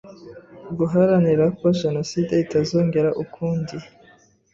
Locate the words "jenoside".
1.79-2.33